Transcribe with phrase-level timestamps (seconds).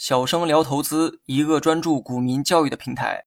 [0.00, 3.26] 小生聊投资，一个专注股民教育的平台。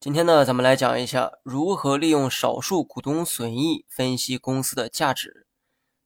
[0.00, 5.46] 今天呢，咱们来讲一下如何利用少数股东损益分析公司的价值。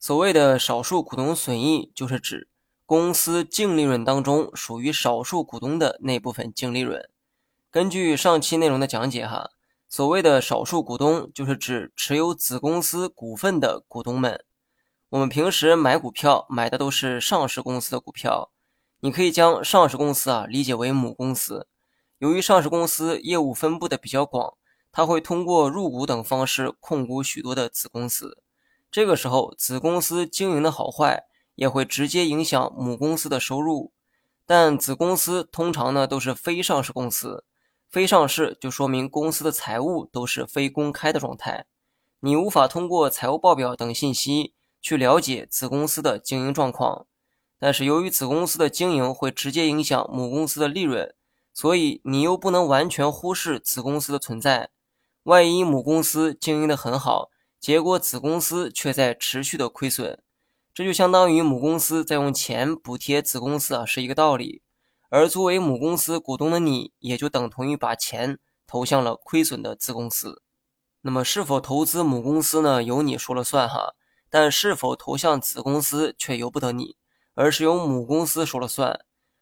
[0.01, 2.49] 所谓的少数股东损益，就是指
[2.85, 7.09] 公司净利润当中属于少数股东的那部分净利润。
[7.71, 9.51] 根据上期内容的讲解，哈，
[9.89, 14.45] 所谓的少数股东，就是指持有子公司股份的股东们。
[15.11, 18.51] 我们平时买股票买的都是上市公司的股票，
[19.01, 21.67] 你可以将上市公司啊理解为母公司。
[22.19, 24.55] 由于上市公司业务分布的比较广，
[24.91, 28.39] 它会通过入股等方式控股许多的子公司。
[28.91, 31.25] 这个时候，子公司经营的好坏
[31.55, 33.93] 也会直接影响母公司的收入。
[34.47, 37.45] 但子公司通常呢都是非上市公司，
[37.91, 41.67] 非上市就说明公司的财务都是非公开的状态，
[42.21, 44.55] 你无法通过财务报表等信息。
[44.83, 47.07] 去了解子公司的经营状况，
[47.59, 51.15] 但是由于子公司的经营会直接影响母公司的利润，
[51.55, 54.71] 所以你又不能完全忽视子公司的存在。
[55.23, 60.23] 万一母公司经营的很好，结果子公司却在持续的亏损，
[60.75, 64.63] 这就相当于母公司在用钱补贴子公司啊，是一个道理。
[65.09, 70.43] 而作为母公司股东的你，也就等同于把钱投向了亏损的子公司。
[71.03, 72.83] 那么，是否投资母公司呢？
[72.83, 73.95] 由你说了算哈。
[74.29, 76.97] 但是否投向子公司却由不得你，
[77.37, 78.99] 而是由母公司说了算。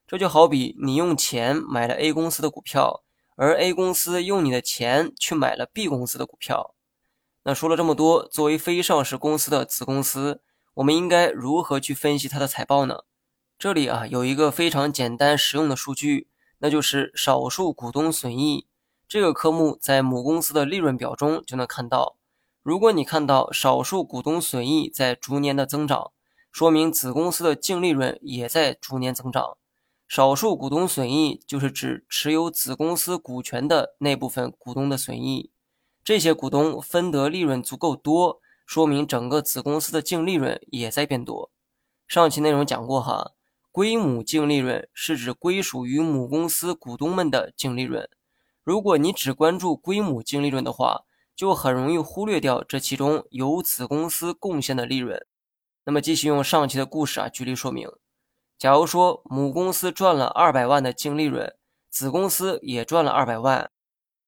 [0.07, 3.03] 这就好比你用钱买了 A 公司的股票，
[3.37, 6.75] 而 A 公司用你的钱去买了 B 公司的股票。
[7.45, 10.43] 那说了这么多，作为非上市公司的子公司，
[10.75, 13.05] 我们应该如何去分析它的财报呢？
[13.59, 16.29] 这里啊有一个非常简单实用的数据，
[16.59, 18.67] 那就是少数股东损益
[19.07, 22.17] 这个科目，在母公司的利润表中就能看到。
[22.63, 26.13] 如果你看到少数股东损益在逐年的增长，
[26.55, 29.59] 说明子公司的净利润也在逐年增长。
[30.07, 35.51] 少数股东损益就是指持有子公司股权的那部分股东的损益，
[36.05, 41.51] 这些股东分得利润足够多，说明整个子公司的净利润也在变多。
[42.07, 43.33] 上期内容讲过哈，
[43.73, 48.09] 归母净利润是指归属于母公司股东们的净利润。
[48.63, 51.03] 如果你只关注归母净利润的话，
[51.35, 55.27] 就很容易忽略掉这其中由子公司贡献的利润。
[55.87, 57.91] 那么，继续用上期的故事啊举例说明。
[58.57, 61.55] 假如说母公司赚了二百万的净利润，
[61.91, 63.71] 子公司也赚了二百万。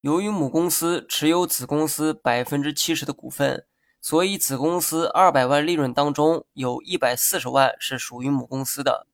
[0.03, 3.65] 由于母公司持有子公司百分之七十的股份，
[4.03, 9.07] 所以子公司二百万利润当中有一百四十万是属于母公司的，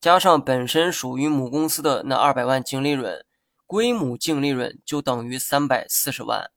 [0.00, 3.24] 加上本身属于母公司的那二百万净利润，
[3.66, 6.50] 归母净利润就等于三百四十万。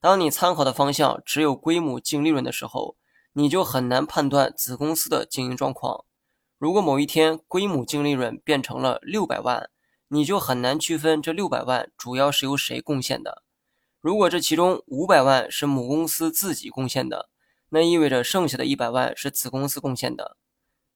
[0.00, 2.96] 当你参考的方向只有归母净利润的时候，
[3.38, 6.06] 你就很难判断子公司的经营状况。
[6.58, 9.68] 如果某一天归母净利润变成了六百万，
[10.08, 13.42] 你就很难区分这六百万主要是由谁贡献的。
[14.00, 17.28] 如果这其中五百万是母公司自己贡献的，
[17.68, 20.38] 那意味着剩下的一百万是子公司贡献的。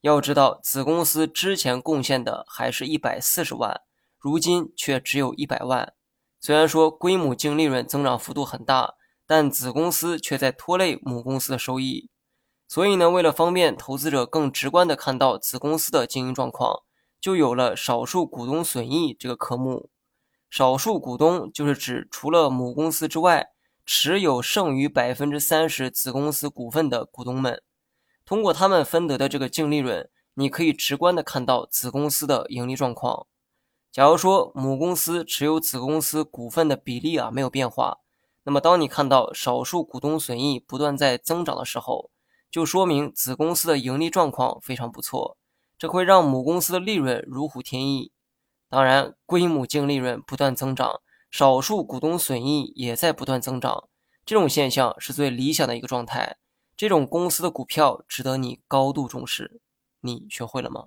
[0.01, 3.83] 要知道，子公司之前贡献的还是一百四十万，
[4.19, 5.93] 如今却只有一百万。
[6.41, 8.95] 虽然说归母净利润增长幅度很大。
[9.27, 12.11] 但子公司却在拖累母公司的收益，
[12.71, 16.85] 所以呢，为了方便投资者更直观的看到子公司的经营状况，
[17.21, 19.91] 就有了少数股东损益这个科目。
[20.49, 23.51] 少数股东就是指除了母公司之外，
[23.85, 27.61] 持有剩余百分之三十子公司股份的股东们。
[28.25, 33.27] 通过他们分得的这个净利润，你可以直观的看到子公司的盈利状况。
[33.91, 37.99] 假如说母公司持有子公司股份的比例啊没有变化。
[38.45, 42.10] 那么，当你看到少数股东损益不断在增长的时候，
[42.51, 45.37] 就说明子公司的盈利状况非常不错，
[45.79, 48.13] 这会让母公司的利润如虎添翼。
[48.69, 51.01] 当然，归母净利润不断增长，
[51.31, 53.89] 少数股东损益也在不断增长，
[54.25, 56.39] 这种现象是最理想的一个状态。
[56.77, 59.61] 这种公司的股票值得你高度重视。
[60.01, 60.87] 你学会了吗？